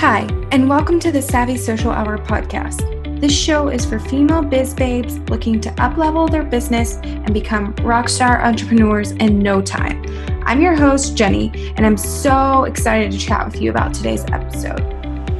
[0.00, 3.18] Hi, and welcome to the Savvy Social Hour podcast.
[3.18, 8.44] This show is for female biz babes looking to uplevel their business and become rockstar
[8.44, 10.04] entrepreneurs in no time.
[10.44, 14.82] I'm your host, Jenny, and I'm so excited to chat with you about today's episode.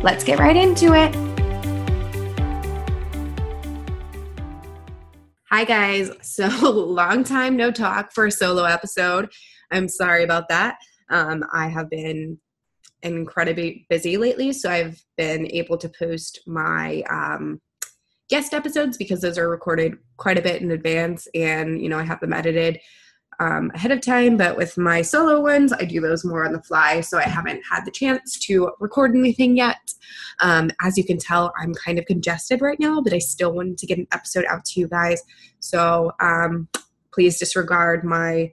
[0.03, 1.15] Let's get right into it.
[5.51, 6.11] Hi, guys.
[6.23, 9.31] So, long time no talk for a solo episode.
[9.71, 10.79] I'm sorry about that.
[11.11, 12.39] Um, I have been
[13.03, 17.61] incredibly busy lately, so I've been able to post my um,
[18.29, 22.05] guest episodes because those are recorded quite a bit in advance, and you know I
[22.05, 22.81] have them edited
[23.39, 24.37] um, ahead of time.
[24.37, 27.63] But with my solo ones, I do those more on the fly, so I haven't
[27.71, 29.93] had the chance to record anything yet.
[30.41, 33.79] Um, as you can tell, I'm kind of congested right now, but I still wanted
[33.79, 35.23] to get an episode out to you guys.
[35.61, 36.69] So um,
[37.13, 38.53] please disregard my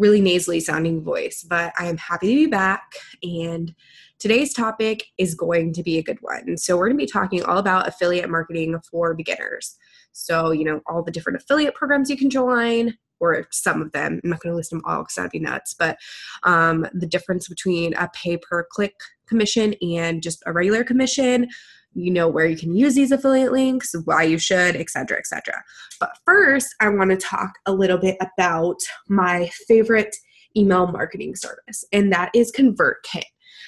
[0.00, 2.94] really nasally sounding voice, but I am happy to be back.
[3.22, 3.74] And
[4.18, 6.56] today's topic is going to be a good one.
[6.56, 9.76] So, we're going to be talking all about affiliate marketing for beginners.
[10.12, 14.20] So, you know, all the different affiliate programs you can join, or some of them.
[14.24, 15.98] I'm not going to list them all because that'd be nuts, but
[16.42, 18.94] um, the difference between a pay per click
[19.26, 21.48] commission and just a regular commission
[21.94, 25.54] you know where you can use these affiliate links why you should etc etc
[25.98, 28.76] but first i want to talk a little bit about
[29.08, 30.14] my favorite
[30.56, 33.24] email marketing service and that is convertkit.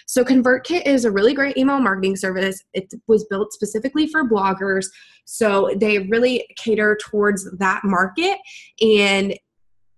[0.06, 2.62] So convertkit is a really great email marketing service.
[2.74, 4.86] It was built specifically for bloggers
[5.24, 8.36] so they really cater towards that market
[8.80, 9.36] and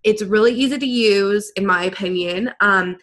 [0.02, 2.50] it's really easy to use in my opinion.
[2.60, 2.98] Um,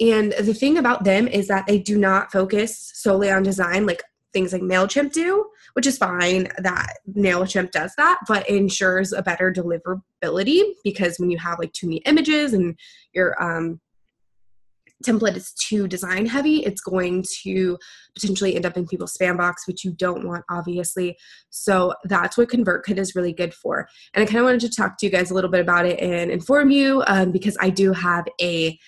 [0.00, 3.86] and the thing about them is that they do not focus solely on design.
[3.86, 9.22] Like things like MailChimp do, which is fine that MailChimp does that, but ensures a
[9.22, 12.78] better deliverability because when you have like too many images and
[13.12, 13.80] your um,
[15.02, 17.78] template is too design heavy, it's going to
[18.14, 21.16] potentially end up in people's spam box, which you don't want, obviously.
[21.50, 23.88] So that's what ConvertKit is really good for.
[24.14, 26.00] And I kind of wanted to talk to you guys a little bit about it
[26.00, 28.78] and inform you um, because I do have a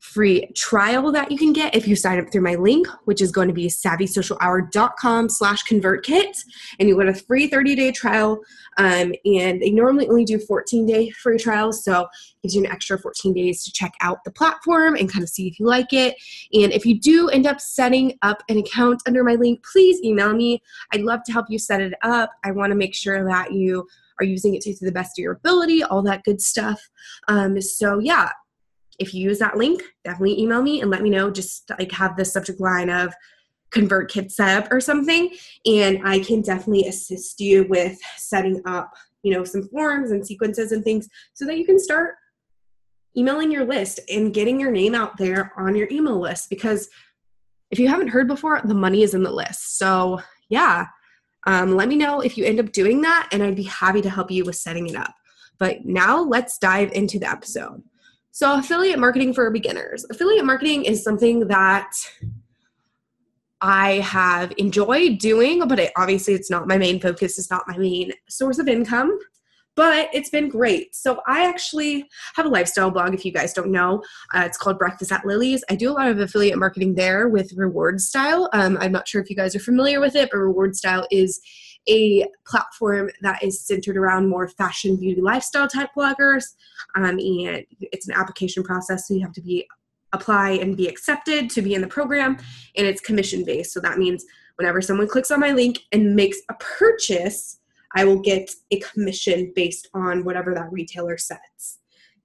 [0.00, 3.32] free trial that you can get if you sign up through my link which is
[3.32, 6.36] going to be savvysocialhour.com slash convertkit.
[6.78, 8.40] And you get a free 30-day trial
[8.78, 12.06] um, and they normally only do 14-day free trials so
[12.42, 15.48] gives you an extra 14 days to check out the platform and kind of see
[15.48, 16.14] if you like it.
[16.52, 20.34] And if you do end up setting up an account under my link please email
[20.34, 20.62] me.
[20.92, 22.30] I'd love to help you set it up.
[22.44, 23.86] I want to make sure that you
[24.20, 26.88] are using it to the best of your ability all that good stuff.
[27.28, 28.30] Um, so yeah
[28.98, 31.30] if you use that link, definitely email me and let me know.
[31.30, 33.14] Just like have the subject line of
[33.74, 35.30] ConvertKit setup or something,
[35.66, 38.92] and I can definitely assist you with setting up,
[39.22, 42.14] you know, some forms and sequences and things so that you can start
[43.16, 46.48] emailing your list and getting your name out there on your email list.
[46.48, 46.88] Because
[47.70, 49.78] if you haven't heard before, the money is in the list.
[49.78, 50.86] So yeah,
[51.46, 54.10] um, let me know if you end up doing that, and I'd be happy to
[54.10, 55.14] help you with setting it up.
[55.58, 57.82] But now let's dive into the episode.
[58.36, 60.04] So, affiliate marketing for beginners.
[60.10, 61.90] Affiliate marketing is something that
[63.62, 67.78] I have enjoyed doing, but it, obviously it's not my main focus, it's not my
[67.78, 69.18] main source of income,
[69.74, 70.94] but it's been great.
[70.94, 74.02] So, I actually have a lifestyle blog, if you guys don't know.
[74.34, 75.64] Uh, it's called Breakfast at Lily's.
[75.70, 78.50] I do a lot of affiliate marketing there with Reward Style.
[78.52, 81.40] Um, I'm not sure if you guys are familiar with it, but Reward Style is
[81.88, 86.44] a platform that is centered around more fashion, beauty, lifestyle type bloggers.
[86.94, 89.66] Um, and it's an application process, so you have to be
[90.12, 92.38] apply and be accepted to be in the program.
[92.76, 94.24] And it's commission based, so that means
[94.56, 97.60] whenever someone clicks on my link and makes a purchase,
[97.94, 101.78] I will get a commission based on whatever that retailer sets.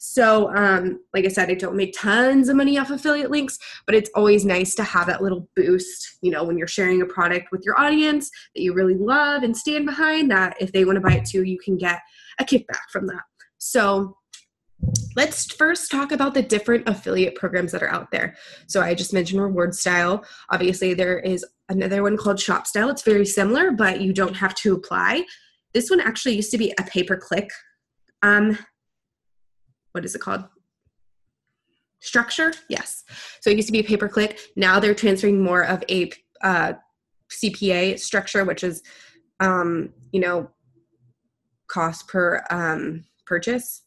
[0.04, 3.94] So, um, like I said, I don't make tons of money off affiliate links, but
[3.94, 7.52] it's always nice to have that little boost, you know, when you're sharing a product
[7.52, 11.02] with your audience that you really love and stand behind, that if they want to
[11.02, 12.00] buy it too, you can get
[12.40, 13.22] a kickback from that.
[13.60, 14.18] So,
[15.16, 18.36] Let's first talk about the different affiliate programs that are out there.
[18.66, 20.26] So I just mentioned Reward Style.
[20.50, 22.90] Obviously, there is another one called Shop Style.
[22.90, 25.26] It's very similar, but you don't have to apply.
[25.76, 27.52] This one actually used to be a pay per click
[28.24, 28.58] um,
[29.92, 30.44] what is it called?
[32.00, 32.54] Structure?
[32.70, 33.04] Yes.
[33.42, 34.40] So it used to be pay per click.
[34.56, 36.12] Now they're transferring more of a
[36.44, 36.74] uh,
[37.32, 38.82] CPA structure, which is,
[39.40, 40.50] um, you know,
[41.68, 43.84] cost per um, purchase.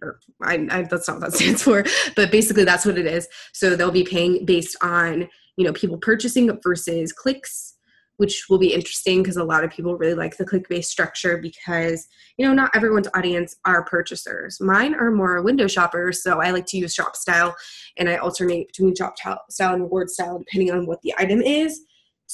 [0.00, 1.84] Or I, I, that's not what that stands for,
[2.14, 3.28] but basically that's what it is.
[3.52, 7.77] So they'll be paying based on you know people purchasing versus clicks
[8.18, 12.06] which will be interesting because a lot of people really like the click-based structure because
[12.36, 14.60] you know not everyone's audience are purchasers.
[14.60, 17.54] Mine are more window shoppers so i like to use shop style
[17.96, 19.14] and i alternate between shop
[19.50, 21.80] style and reward style depending on what the item is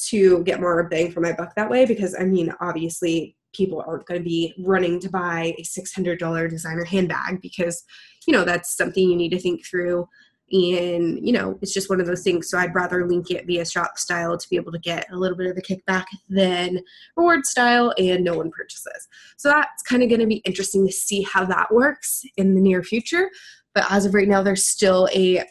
[0.08, 4.06] to get more bang for my buck that way because i mean obviously people aren't
[4.06, 7.84] going to be running to buy a $600 designer handbag because
[8.26, 10.08] you know that's something you need to think through
[10.52, 12.50] and you know it's just one of those things.
[12.50, 15.36] So i'd rather link it via shop style to be able to get a little
[15.36, 16.80] bit of the kickback than
[17.16, 19.08] reward style and no one purchases.
[19.36, 22.60] So that's kind of going to be interesting to see how that works in the
[22.60, 23.30] near future.
[23.74, 25.44] But as of right now there's still a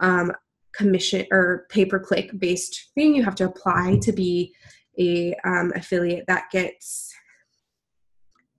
[0.00, 0.32] um,
[0.72, 4.54] commission or pay per click based thing you have to apply to be
[4.98, 7.14] a um, affiliate that gets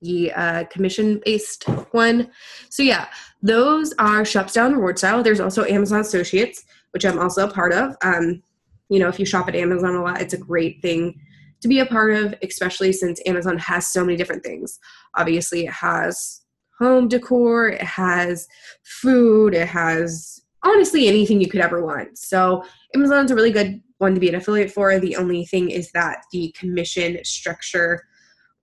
[0.04, 2.30] the uh, commission based one.
[2.70, 3.08] So yeah,
[3.42, 5.24] those are Shop Style and Reward Style.
[5.24, 7.96] There's also Amazon Associates, which I'm also a part of.
[8.04, 8.44] Um,
[8.90, 11.20] you know, if you shop at Amazon a lot, it's a great thing
[11.62, 14.80] to be a part of, especially since Amazon has so many different things.
[15.16, 16.42] Obviously, it has
[16.78, 18.48] home decor, it has
[18.84, 22.18] food, it has honestly anything you could ever want.
[22.18, 22.64] So
[22.94, 25.00] Amazon's a really good one to be an affiliate for.
[25.00, 28.04] The only thing is that the commission structure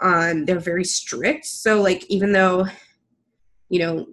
[0.01, 1.47] um, they're very strict.
[1.47, 2.67] So like even though,
[3.69, 4.07] you know,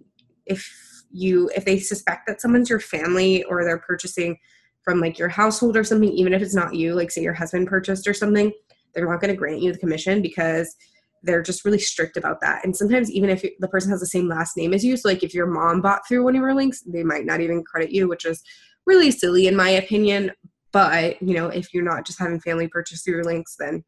[0.45, 0.69] if
[1.11, 4.37] you if they suspect that someone's your family or they're purchasing
[4.83, 7.67] from like your household or something, even if it's not you, like say your husband
[7.67, 8.51] purchased or something,
[8.93, 10.75] they're not going to grant you the commission because
[11.23, 12.63] they're just really strict about that.
[12.63, 15.23] And sometimes even if the person has the same last name as you, so like
[15.23, 18.07] if your mom bought through one of your links, they might not even credit you,
[18.07, 18.41] which is
[18.85, 20.31] really silly in my opinion.
[20.71, 23.83] But you know, if you're not just having family purchase through your links, then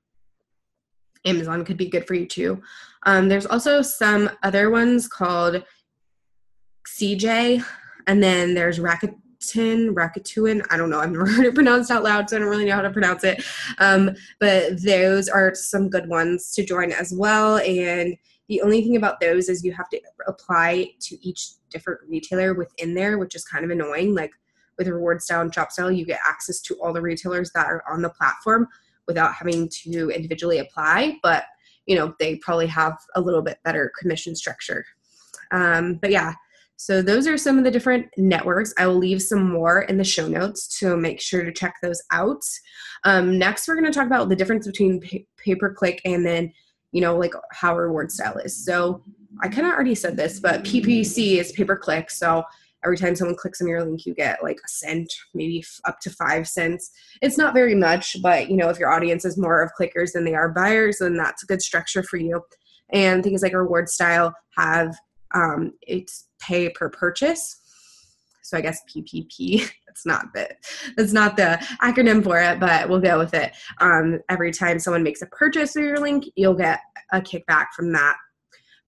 [1.25, 2.61] Amazon could be good for you too.
[3.03, 5.63] Um, there's also some other ones called
[6.87, 7.63] CJ,
[8.07, 10.65] and then there's Rakuten, Rakuten.
[10.69, 10.99] I don't know.
[10.99, 13.23] I've never heard it pronounced out loud, so I don't really know how to pronounce
[13.23, 13.43] it.
[13.79, 17.57] Um, but those are some good ones to join as well.
[17.57, 18.15] And
[18.47, 22.95] the only thing about those is you have to apply to each different retailer within
[22.95, 24.15] there, which is kind of annoying.
[24.15, 24.31] Like
[24.79, 28.01] with reward style and shop you get access to all the retailers that are on
[28.01, 28.67] the platform
[29.09, 31.43] without having to individually apply, but
[31.85, 34.85] you know, they probably have a little bit better commission structure.
[35.51, 36.33] Um, but yeah,
[36.77, 38.73] so those are some of the different networks.
[38.77, 42.01] I will leave some more in the show notes to make sure to check those
[42.11, 42.41] out.
[43.03, 46.53] Um, next, we're going to talk about the difference between pay per click and then,
[46.93, 48.63] you know, like how reward style is.
[48.63, 49.03] So
[49.41, 52.09] I kind of already said this, but PPC is pay per click.
[52.09, 52.43] So
[52.83, 56.09] every time someone clicks on your link you get like a cent maybe up to
[56.11, 56.91] five cents.
[57.21, 60.25] It's not very much but you know if your audience is more of clickers than
[60.25, 62.41] they are buyers then that's a good structure for you.
[62.91, 64.95] And things like reward style have
[65.35, 67.57] um, it's pay per purchase.
[68.43, 70.49] So i guess ppp that's not the
[70.97, 73.51] that's not the acronym for it but we'll go with it.
[73.79, 76.79] Um, every time someone makes a purchase through your link you'll get
[77.11, 78.15] a kickback from that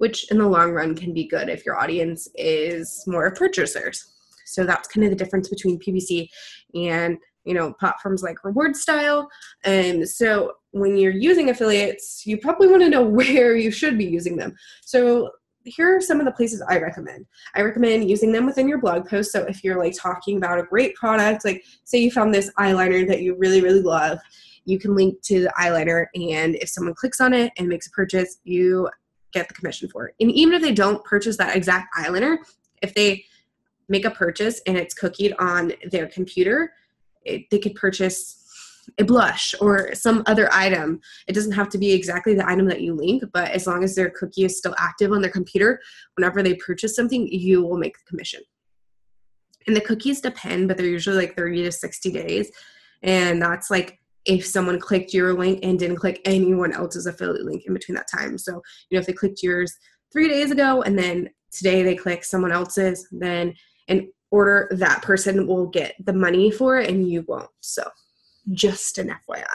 [0.02, 4.04] which in the long run can be good if your audience is more of purchasers.
[4.48, 6.28] So that's kind of the difference between PPC
[6.74, 9.30] and you know platforms like reward style.
[9.64, 14.06] And so when you're using affiliates you probably want to know where you should be
[14.06, 14.56] using them.
[14.84, 15.30] So
[15.66, 17.28] here are some of the places i recommend.
[17.54, 19.32] I recommend using them within your blog post.
[19.32, 23.08] So if you're like talking about a great product like say you found this eyeliner
[23.08, 24.18] that you really really love
[24.66, 27.92] you can link to the eyeliner and if someone clicks on it and makes a
[27.92, 28.90] purchase you
[29.32, 30.12] get the commission for.
[30.20, 32.38] And even if they don't purchase that exact eyeliner,
[32.82, 33.26] if they
[33.90, 36.74] make a purchase and it's cookied on their computer,
[37.24, 38.38] it, they could purchase
[39.00, 41.00] a blush or some other item.
[41.28, 43.96] It doesn't have to be exactly the item that you link, but as long as
[43.96, 45.80] their cookie is still active on their computer,
[46.16, 48.42] whenever they purchase something, you will make the commission.
[49.68, 52.52] And the cookies depend, but they're usually like 30 to 60 days.
[53.04, 57.64] And that's like if someone clicked your link and didn't click anyone else's affiliate link
[57.66, 58.38] in between that time.
[58.38, 59.76] So, you know, if they clicked yours
[60.12, 63.54] three days ago and then today they click someone else's, then
[63.88, 67.50] in order that person will get the money for it and you won't.
[67.62, 67.84] So,
[68.52, 69.46] just an FYI.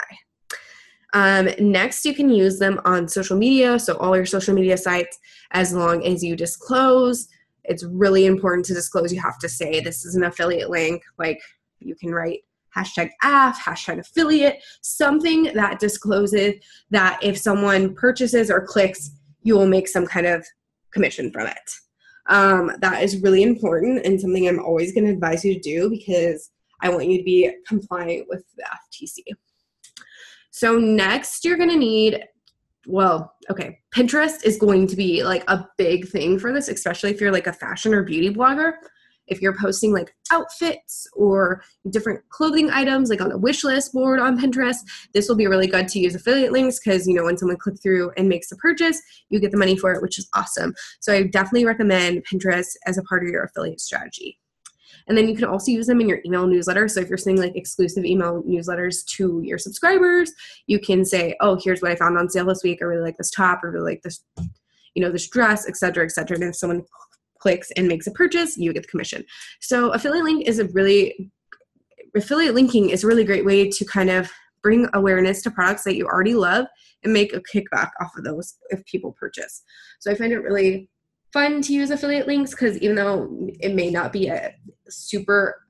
[1.15, 5.19] Um, next, you can use them on social media, so all your social media sites,
[5.53, 7.29] as long as you disclose.
[7.65, 9.13] It's really important to disclose.
[9.13, 11.03] You have to say this is an affiliate link.
[11.19, 11.41] Like
[11.81, 12.41] you can write
[12.77, 16.55] hashtag AF, hashtag affiliate, something that discloses
[16.91, 19.11] that if someone purchases or clicks,
[19.43, 20.45] you will make some kind of
[20.93, 21.71] commission from it.
[22.29, 25.89] Um, that is really important and something I'm always going to advise you to do
[25.89, 26.51] because
[26.83, 29.23] I want you to be compliant with the FTC.
[30.51, 32.25] So, next, you're going to need
[32.89, 37.21] well, okay, Pinterest is going to be like a big thing for this, especially if
[37.21, 38.75] you're like a fashion or beauty blogger
[39.27, 44.19] if you're posting like outfits or different clothing items like on a wish list board
[44.21, 44.79] on Pinterest,
[45.15, 47.81] this will be really good to use affiliate links because you know when someone clicks
[47.81, 50.75] through and makes the purchase, you get the money for it, which is awesome.
[51.01, 54.39] So I definitely recommend Pinterest as a part of your affiliate strategy.
[55.09, 56.89] And then you can also use them in your email newsletter.
[56.89, 60.33] So if you're sending like exclusive email newsletters to your subscribers,
[60.67, 62.79] you can say, oh, here's what I found on sale this week.
[62.81, 64.25] I really like this top or really like this,
[64.95, 66.37] you know, this dress, etc., etc.
[66.37, 66.85] And if someone
[67.39, 69.25] clicks and makes a purchase, you get the commission.
[69.61, 71.31] So affiliate link is a really
[72.15, 74.31] affiliate linking is a really great way to kind of
[74.63, 76.67] bring awareness to products that you already love
[77.05, 79.63] and make a kickback off of those if people purchase.
[80.01, 80.89] So I find it really
[81.33, 83.29] fun to use affiliate links because even though
[83.61, 84.55] it may not be a
[84.89, 85.63] super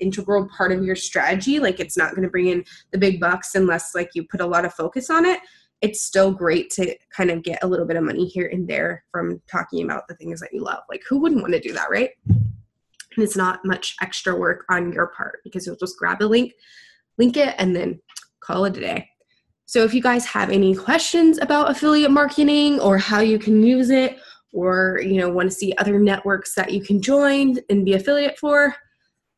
[0.00, 3.54] integral part of your strategy, like it's not going to bring in the big bucks
[3.54, 5.40] unless like you put a lot of focus on it,
[5.86, 9.04] it's still great to kind of get a little bit of money here and there
[9.12, 10.80] from talking about the things that you love.
[10.88, 12.10] Like who wouldn't want to do that, right?
[12.28, 16.52] And it's not much extra work on your part because you'll just grab the link,
[17.18, 18.00] link it, and then
[18.40, 19.08] call it a day.
[19.66, 23.90] So if you guys have any questions about affiliate marketing or how you can use
[23.90, 24.18] it
[24.52, 28.38] or you know want to see other networks that you can join and be affiliate
[28.38, 28.74] for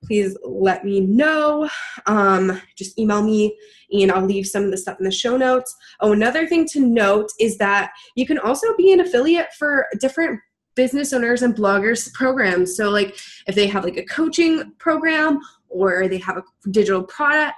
[0.04, 1.68] please let me know.
[2.06, 3.56] Um, just email me
[3.90, 5.74] and i'll leave some of the stuff in the show notes.
[6.00, 10.40] Oh another thing to note is that you can also be an affiliate for different
[10.74, 12.76] business owners and bloggers programs.
[12.76, 17.56] So like if they have like a coaching program or they have a digital product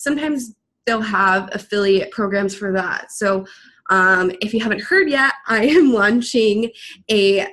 [0.00, 0.54] sometimes
[0.86, 3.12] they'll have affiliate programs for that.
[3.12, 3.46] So
[3.90, 6.70] um, if you haven't heard yet, I am launching
[7.10, 7.46] a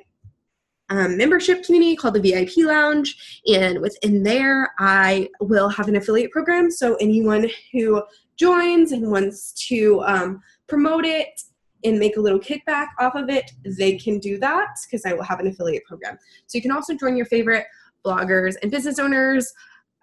[0.89, 3.41] um, membership community called the VIP Lounge.
[3.47, 6.71] And within there, I will have an affiliate program.
[6.71, 8.03] So anyone who
[8.37, 11.41] joins and wants to um, promote it
[11.83, 15.23] and make a little kickback off of it, they can do that because I will
[15.23, 16.17] have an affiliate program.
[16.47, 17.65] So you can also join your favorite
[18.05, 19.53] bloggers and business owners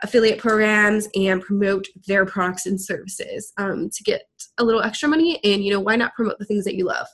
[0.02, 4.22] affiliate programs and promote their products and services um, to get
[4.58, 7.06] a little extra money and you know why not promote the things that you love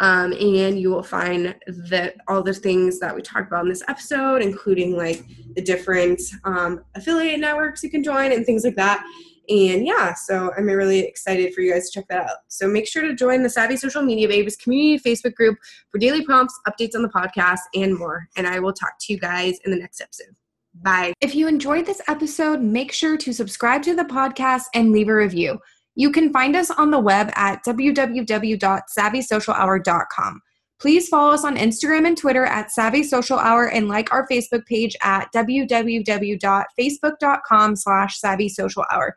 [0.01, 3.83] um, and you will find that all the things that we talked about in this
[3.87, 5.23] episode, including like
[5.55, 9.05] the different um, affiliate networks you can join and things like that.
[9.47, 12.37] And yeah, so I'm really excited for you guys to check that out.
[12.47, 15.59] So make sure to join the Savvy Social Media Babes community Facebook group
[15.91, 18.27] for daily prompts, updates on the podcast, and more.
[18.35, 20.35] And I will talk to you guys in the next episode.
[20.73, 21.13] Bye.
[21.21, 25.15] If you enjoyed this episode, make sure to subscribe to the podcast and leave a
[25.15, 25.59] review.
[26.01, 30.41] You can find us on the web at www.savvysocialhour.com.
[30.79, 34.65] Please follow us on Instagram and Twitter at Savvy Social Hour and like our Facebook
[34.65, 39.15] page at www.facebook.com slash Savvy Social Hour.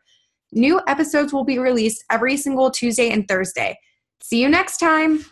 [0.51, 3.75] New episodes will be released every single Tuesday and Thursday.
[4.21, 5.25] See you next time.